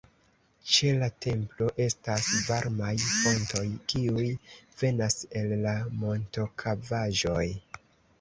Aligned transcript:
Ĉe 0.75 0.87
la 1.01 1.07
templo 1.25 1.65
estas 1.83 2.29
varmaj 2.45 2.93
fontoj 3.07 3.65
kiuj 3.93 4.25
venas 4.85 5.19
el 5.43 5.53
la 5.67 5.75
montokavaĵoj. 6.05 7.45